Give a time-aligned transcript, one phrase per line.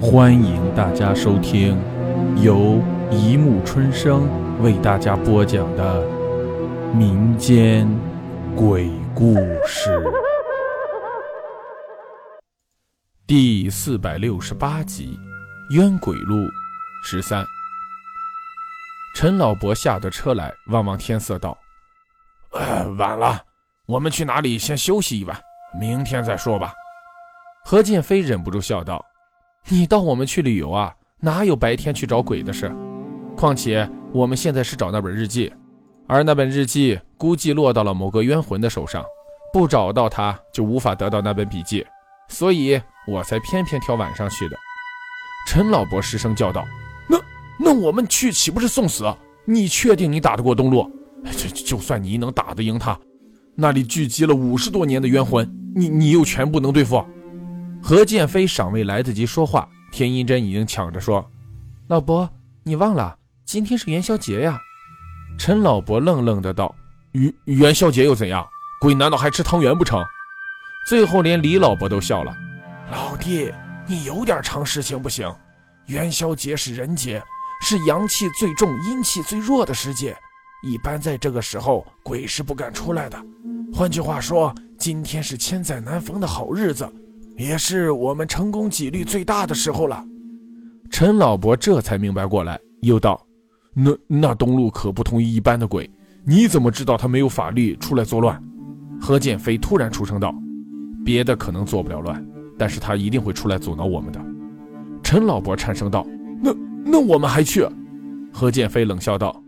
[0.00, 1.76] 欢迎大家收听
[2.40, 4.28] 由一木春生
[4.62, 6.06] 为大家播讲的
[6.94, 7.88] 民间
[8.54, 9.34] 鬼故
[9.66, 10.00] 事
[13.26, 15.18] 第四百六十八集
[15.74, 16.36] 《冤鬼路》
[17.02, 17.44] 十三。
[19.16, 21.58] 陈老伯下得车来，望望天色，道
[22.54, 23.42] ：“呃，晚了，
[23.86, 25.36] 我们去哪里先休息一晚，
[25.78, 26.72] 明天再说吧。”
[27.66, 29.04] 何建飞忍不住笑道
[29.70, 30.94] ：“你当我们去旅游啊？
[31.20, 32.74] 哪有白天去找鬼的事？
[33.36, 35.52] 况且我们现在是找那本日记，
[36.06, 39.04] 而那本日记估计落到了某个冤魂的手上，
[39.52, 41.84] 不找到他就无法得到那本笔记，
[42.28, 44.56] 所以我才偏偏挑晚上去的。”
[45.46, 46.64] 陈老伯失声叫道
[47.06, 47.20] ：“那
[47.58, 49.04] 那我们去岂不是送死？
[49.44, 50.90] 你确定你打得过东路？
[51.36, 52.98] 就就算你能打得赢他，
[53.54, 57.04] 那里聚集了五十多年的冤魂，你你又全部能对付？”
[57.82, 61.24] 何建飞尚未来得及说话，田英珍已经抢着说
[61.88, 62.28] ：“老伯，
[62.62, 64.60] 你忘了今天是元宵节呀？”
[65.38, 66.74] 陈老伯愣愣的道
[67.12, 68.46] ：“元元宵节又怎样？
[68.80, 70.04] 鬼难道还吃汤圆不成？”
[70.88, 72.36] 最后连李老伯都笑了
[72.90, 73.52] ：“老弟，
[73.86, 75.32] 你有点常识行不行？
[75.86, 77.22] 元宵节是人节，
[77.62, 80.14] 是阳气最重、阴气最弱的时节，
[80.62, 83.18] 一般在这个时候鬼是不敢出来的。
[83.72, 86.86] 换句话说，今天是千载难逢的好日子。”
[87.38, 90.04] 也是我们成功几率最大的时候了。
[90.90, 93.24] 陈老伯这才明白过来，又道
[93.72, 95.88] ：“那那东路可不同于一般的鬼，
[96.24, 98.42] 你怎么知道他没有法力出来作乱？”
[99.00, 100.34] 何建飞突然出声道
[101.04, 102.26] ：“别的可能做不了乱，
[102.58, 104.20] 但是他一定会出来阻挠我们的。”
[105.04, 106.04] 陈老伯颤声道
[106.42, 106.52] ：“那
[106.84, 107.64] 那我们还去？”
[108.34, 109.40] 何建飞冷笑道：“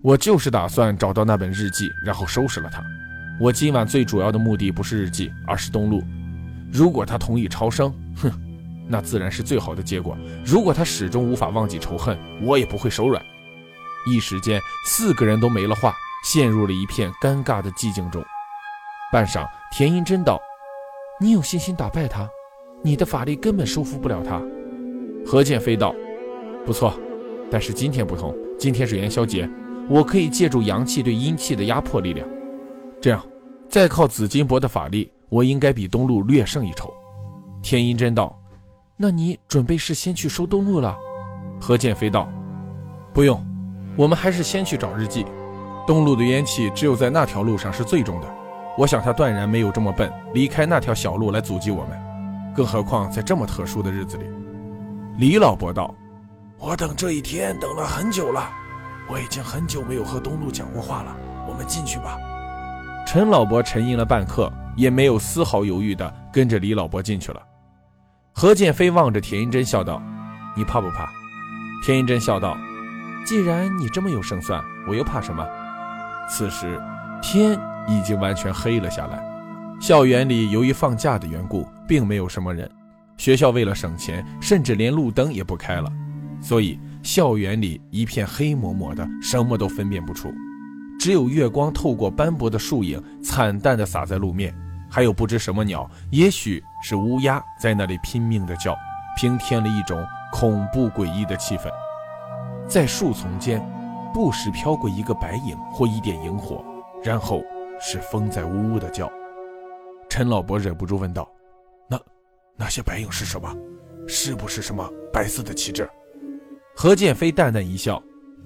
[0.00, 2.80] 我就是打算找到那本日记，然后收拾了他。
[3.40, 6.00] 我今晚最主要的目的不是日记，而是东路。”
[6.72, 8.30] 如果他同意超生，哼，
[8.88, 10.16] 那自然是最好的结果。
[10.44, 13.24] 如果他始终无法忘记仇恨，我也不会手软。
[14.06, 18.24] 一时间，四个人都没了话，陷入了一片尴尬的寂静中。
[19.12, 20.40] 半晌，田英珍道
[21.20, 22.28] ：“你有信心打败他？
[22.82, 24.40] 你的法力根本收服不了他。”
[25.26, 25.94] 何剑飞道
[26.64, 26.98] ：“不错，
[27.50, 29.48] 但是今天不同，今天是元宵节，
[29.88, 32.26] 我可以借助阳气对阴气的压迫力量。
[33.00, 33.22] 这样，
[33.68, 36.92] 再靠紫金箔的法力。”我应该比东路略胜一筹。
[37.62, 38.38] 天音真道
[38.98, 40.96] ：“那你准备是先去收东路了？”
[41.60, 42.28] 何建飞道
[43.14, 43.42] ：“不用，
[43.96, 45.24] 我们还是先去找日记。
[45.86, 48.26] 东路的烟气只有在那条路上是最重的。
[48.78, 51.98] 我想他断然没有这么笨，离开那条小路来阻击我们。
[52.54, 54.24] 更何况在这么特殊的日子里。”
[55.18, 55.94] 李老伯道
[56.58, 58.50] ：“我等这一天等了很久了，
[59.08, 61.16] 我已经很久没有和东路讲过话了。
[61.48, 62.18] 我们进去吧。”
[63.06, 64.52] 陈老伯沉吟了半刻。
[64.76, 67.42] 也没有丝毫犹豫地跟着李老伯进去了。
[68.32, 70.00] 何建飞望着田英珍笑道
[70.56, 71.06] ：“你怕不怕？”
[71.84, 72.56] 田英珍笑道
[73.26, 75.46] ：“既然你这么有胜算，我又怕什么？”
[76.30, 76.80] 此时
[77.20, 79.22] 天已经完全黑了下来。
[79.80, 82.70] 校园里由于放假的缘故，并没有什么人。
[83.18, 85.92] 学校为了省钱，甚至连路灯也不开了，
[86.40, 90.32] 所以校园里一片黑蒙蒙的，什么都分辨不出，
[91.00, 94.54] 只有月光透过斑驳的树影，惨淡地洒在路面。
[94.90, 98.76] 还有不知什么鸟，也许是乌鸦，在那里拼命的叫，
[99.16, 101.70] 平添了一种恐怖诡异的气氛。
[102.68, 103.66] 在树丛间，
[104.12, 106.62] 不时飘过一个白影或一点萤火，
[107.02, 107.42] 然后
[107.80, 109.10] 是风在呜呜的叫。
[110.10, 111.26] 陈老伯忍不住问道
[111.88, 111.98] ：“那
[112.58, 113.50] 那些白影是什么？
[114.06, 115.88] 是不是什么白色的旗帜？”
[116.76, 118.02] 何建飞淡淡一笑：“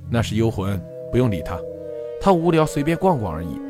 [0.08, 1.58] 那是幽魂，不用理他，
[2.24, 3.60] 他无聊，随便逛逛而已。”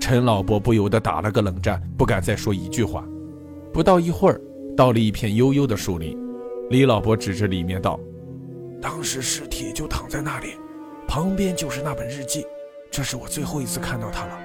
[0.00, 3.02] 陈老伯不由得打了个冷战，不敢再说一句话。
[3.72, 4.40] 不到一会儿，
[4.76, 6.16] 到了一片幽幽的树林，
[6.70, 7.98] 李老伯指着里面道
[8.80, 10.54] ：“当时尸体就躺在那里，
[11.08, 12.46] 旁边就是那本日记，
[12.92, 14.38] 这是我最后一次看到他了。”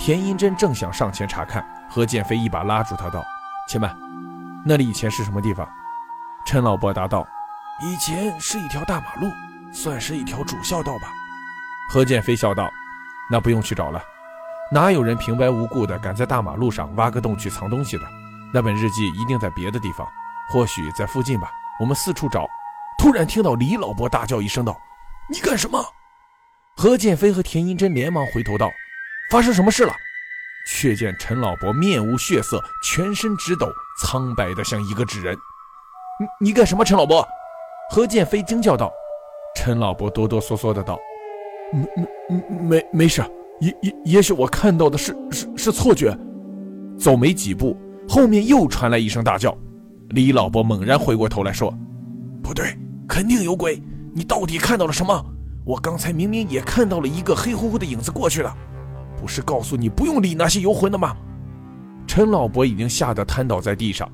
[0.00, 3.22] 田英珍正想上前查看，何建飞一把拉住他道
[3.68, 3.94] ：“且慢，
[4.64, 5.68] 那里以前是什么地方？”
[6.48, 7.26] 陈老伯答道
[7.84, 9.30] ：“以前是一条大马路，
[9.70, 11.12] 算是一条主校道吧。”
[11.88, 12.70] 何建飞笑道
[13.30, 14.02] ：“那不用去找了。”
[14.72, 18.04] 哪有人平白无故的敢在大马路上挖个洞去藏东西的？
[18.52, 20.06] 那本日记一定在别的地方，
[20.50, 21.50] 或许在附近吧。
[21.80, 22.46] 我们四处找。
[22.98, 24.80] 突然听到李老伯大叫一声道
[25.28, 25.84] ：“你干什么？”
[26.76, 28.70] 何建飞和田英珍连忙回头道
[29.30, 29.92] ：“发生什么事了？”
[30.66, 33.70] 却见陈老伯面无血色，全身直抖，
[34.00, 35.36] 苍白的像一个纸人。
[36.40, 37.26] “你你干什么？”陈老伯，
[37.90, 38.90] 何建飞惊叫道。
[39.56, 40.98] 陈老伯哆哆嗦嗦的道
[41.72, 43.22] ：“没没没没事。”
[43.60, 46.16] 也也也许我看到的是是是错觉。
[46.98, 47.76] 走没几步，
[48.08, 49.56] 后面又传来一声大叫
[50.10, 51.72] ：“李老伯猛然回过头来说
[52.42, 52.76] ：“不对，
[53.08, 53.80] 肯定有鬼！
[54.12, 55.24] 你到底看到了什么？
[55.64, 58.54] 我刚才明明也看到了一个黑乎乎的影子过去了，
[59.16, 61.16] 不是告诉你不用理那些游魂的吗？”
[62.06, 64.10] 陈老伯已经吓得瘫倒在地上，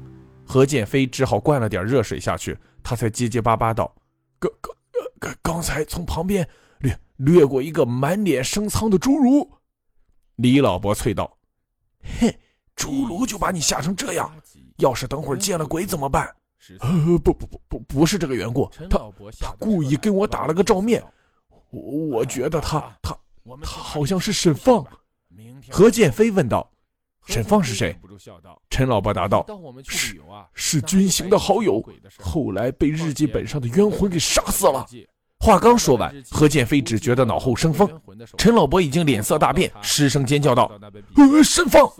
[0.46, 3.92] 何建飞只好灌了点热水下去，他才结结巴巴道
[4.38, 4.72] ：“刚刚
[5.18, 6.48] 刚刚才从旁边
[7.20, 9.48] 掠掠过一个满脸生苍的侏儒。”
[10.36, 11.38] 李老伯啐道
[12.20, 12.34] ：“哼，
[12.76, 14.30] 侏儒就把你吓成这样，
[14.78, 16.28] 要是等会儿见了鬼怎么办
[16.80, 18.98] ？”“呃，不不不不，不是这个缘故，他
[19.40, 21.02] 他故意跟我打了个照面，
[21.70, 23.16] 我我觉得他他
[23.62, 24.86] 他好像是沈放。”
[25.70, 26.70] 何剑飞问道。
[27.26, 27.94] 沈放是谁？
[28.70, 29.46] 陈老伯答道
[29.86, 30.20] ：“是
[30.54, 31.84] 是军行的好友，
[32.18, 34.86] 后来被日记本上的冤魂给杀死了。”
[35.42, 37.88] 话刚说完，何剑飞只觉得脑后生风，
[38.36, 40.70] 陈老伯已经脸色大变，失声尖叫道
[41.16, 41.90] ：“呃，生风！”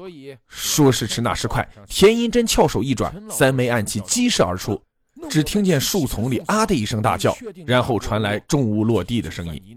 [0.47, 4.79] 说时迟，那时快，田银针翘首一转，三枚暗器激射而出。
[5.28, 7.37] 只听见树丛里啊的一声大叫，
[7.67, 9.76] 然后传来重物落地的声音。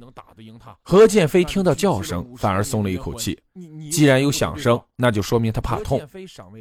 [0.81, 3.37] 何建飞听到叫声，反而松了一口气。
[3.91, 6.01] 既然有响声，那就说明他怕痛，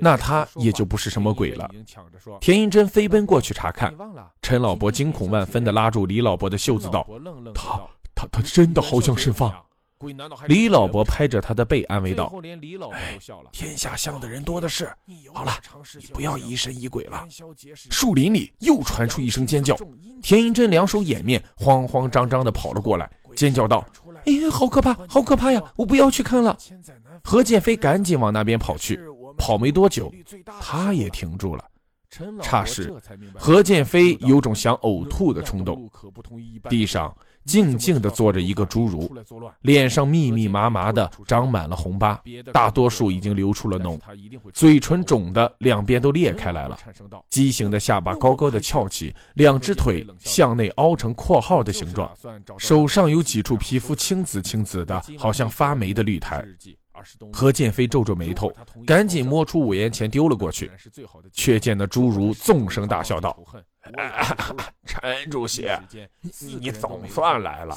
[0.01, 1.69] 那他也就不是什么鬼了。
[2.41, 3.95] 田银珍飞奔过去查看，
[4.43, 7.07] 陈老伯惊恐万分地拉住李老伯的袖子道
[7.55, 7.81] ：“他
[8.15, 9.53] 他他真的好像是放。”
[10.47, 12.33] 李老伯拍着他的背安慰道
[12.93, 13.19] ：“哎，
[13.53, 14.91] 天下像的人多的是。
[15.33, 15.53] 好了，
[15.99, 17.27] 你不要疑神疑鬼了。”
[17.91, 19.77] 树林里又传出一声尖叫，
[20.23, 23.87] 田银珍两手掩面，慌慌张张地跑了过来，尖叫道
[24.27, 25.63] ：“哎呀，好可怕，好可怕呀！
[25.77, 26.57] 我不要去看了。”
[27.23, 29.01] 何建飞赶紧往那边跑去，
[29.39, 30.13] 跑没多久，
[30.61, 31.65] 他也停住了。
[32.43, 32.93] 差时，
[33.35, 35.89] 何建飞有种想呕吐的冲动。
[36.69, 37.15] 地上。
[37.45, 39.15] 静静地坐着一个侏儒，
[39.61, 42.21] 脸上密密麻麻的长满了红疤，
[42.53, 43.99] 大多数已经流出了脓，
[44.53, 46.79] 嘴唇肿的两边都裂开来了，
[47.29, 52.11] 畸形的下巴高高的翘起，两只腿向内凹成括号的形状，
[52.59, 56.45] 手上有几处皮肤青紫青紫的，好像发霉的绿苔。
[57.33, 58.53] 何建飞皱皱眉头，
[58.87, 60.71] 赶紧摸出五元钱丢了过去，
[61.33, 63.37] 却见那侏儒纵声大笑道。
[64.87, 65.69] 陈主席，
[66.61, 67.77] 你总算来了。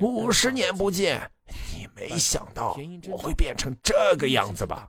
[0.00, 1.30] 五十年不见，
[1.74, 2.76] 你没想到
[3.08, 4.88] 我会变成这个样子吧？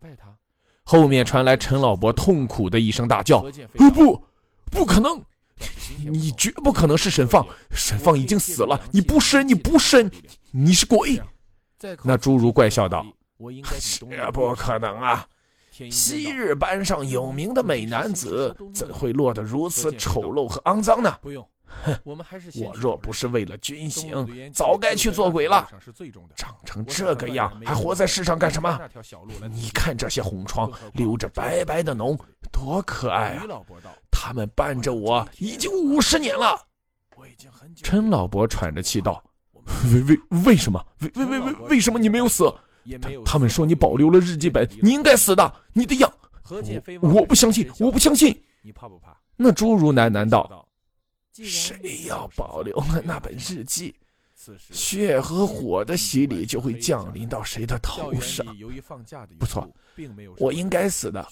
[0.83, 3.41] 后面传来陈老伯痛苦的一声大叫
[3.93, 4.21] ：“不，
[4.69, 5.23] 不可能！
[6.05, 8.77] 你绝不可能是沈放，沈放已经死了。
[8.91, 10.11] 你不是，你不是，
[10.51, 11.21] 你是鬼！”
[12.03, 13.05] 那侏儒怪笑道
[14.09, 15.25] ：“这不可能啊！”
[15.89, 21.17] 昔日班上有名的美男子，怎会落得如此丑陋和肮脏呢？
[21.19, 25.67] 不用，哼，我若不是为了军行，早该去做鬼了。
[26.35, 28.79] 长成这个样，还活在世上干什么？
[29.49, 32.19] 你看这些红疮，流着白白的脓，
[32.51, 33.43] 多可爱啊！
[34.11, 36.61] 他们伴着我已经五十年了。
[37.81, 39.23] 陈老伯喘着气道
[39.91, 40.85] ：“为为为什么？
[40.99, 42.53] 为为为为为什么你没有死？”
[43.25, 45.53] 他们说你保留了日记本，你应该死的。
[45.74, 46.13] 你的样，
[47.01, 48.39] 我我不相信，我不相信。
[48.62, 49.18] 你怕不怕？
[49.35, 50.68] 那侏儒喃喃道
[51.33, 53.95] ：“谁要保留了那本日记，
[54.71, 58.45] 血和火的洗礼就会降临到谁的头上。
[59.39, 59.68] 不错，
[60.38, 61.27] 我应该死的。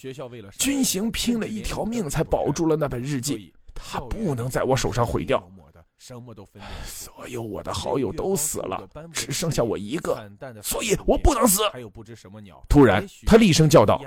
[0.58, 5.42] 军行拼了一条命才保住了那本日记，他不能在我手上毁掉。”
[6.04, 10.28] 什么都分所有我的好友都死了，只剩下我一个，
[10.60, 11.62] 所以我不能死。
[12.68, 14.02] 突然，他厉声叫道：“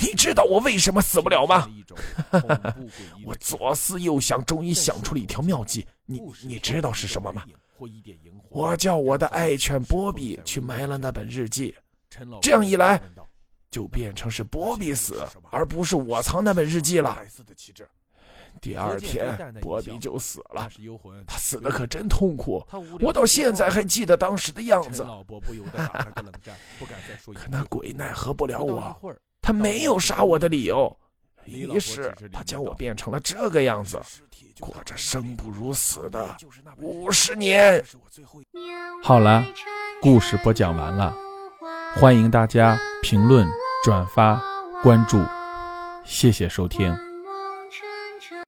[0.00, 1.68] 你知道我为什么死不了吗？”
[3.26, 5.84] 我左思右想，终于想出了一条妙计。
[6.04, 7.44] 你你知道是什么吗？
[8.50, 11.74] 我叫我的爱犬波比去埋了那本日记，
[12.40, 13.02] 这样一来，
[13.68, 17.18] 就变成是波比死，而不是我藏那本日记了。
[18.60, 20.68] 第二天，波比就死了。
[21.26, 22.66] 他死的可真痛苦，
[23.00, 25.06] 我到现在还记得当时的样子。
[27.34, 28.96] 可那鬼奈何不了我，
[29.40, 30.96] 他没有杀我的理由。
[31.44, 34.00] 于是他将我变成了这个样子，
[34.58, 36.36] 过着生不如死的
[36.78, 37.84] 五十年。
[39.00, 39.44] 好了，
[40.02, 41.14] 故事播讲完了，
[41.94, 43.46] 欢迎大家评论、
[43.84, 44.42] 转发、
[44.82, 45.24] 关注，
[46.04, 47.05] 谢谢收听。